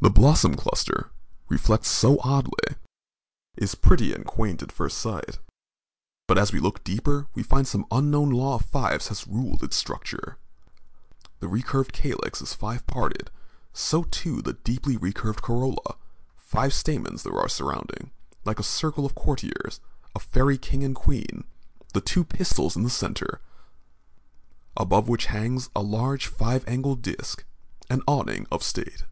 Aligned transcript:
The 0.00 0.08
blossom 0.08 0.54
cluster, 0.54 1.10
reflexed 1.50 1.92
so 1.92 2.16
oddly, 2.22 2.76
is 3.58 3.74
pretty 3.74 4.14
and 4.14 4.24
quaint 4.24 4.62
at 4.62 4.72
first 4.72 4.96
sight, 4.96 5.38
but 6.26 6.38
as 6.38 6.50
we 6.50 6.60
look 6.60 6.82
deeper 6.82 7.26
we 7.34 7.42
find 7.42 7.68
some 7.68 7.84
unknown 7.90 8.30
law 8.30 8.54
of 8.54 8.64
fives 8.64 9.08
has 9.08 9.26
ruled 9.28 9.62
its 9.62 9.76
structure 9.76 10.38
the 11.40 11.46
recurved 11.48 11.92
calyx 11.92 12.40
is 12.40 12.54
five 12.54 12.86
parted, 12.86 13.30
so 13.74 14.04
too 14.04 14.40
the 14.40 14.54
deeply 14.54 14.96
recurved 14.96 15.42
corolla; 15.42 15.96
five 16.38 16.72
stamens 16.72 17.22
there 17.22 17.38
are 17.38 17.46
surrounding, 17.46 18.12
like 18.46 18.58
a 18.58 18.62
circle 18.62 19.04
of 19.04 19.14
courtiers, 19.14 19.80
a 20.14 20.18
fairy 20.18 20.56
king 20.56 20.84
and 20.84 20.94
queen, 20.94 21.44
the 21.92 22.00
two 22.00 22.24
pistils 22.24 22.76
in 22.76 22.82
the 22.82 22.88
center, 22.88 23.42
above 24.74 25.06
which 25.06 25.26
hangs 25.26 25.68
"a 25.76 25.82
large 25.82 26.28
five 26.28 26.66
angled 26.66 27.02
disk," 27.02 27.44
an 27.90 28.00
awning 28.08 28.46
of 28.50 28.62
state. 28.62 29.04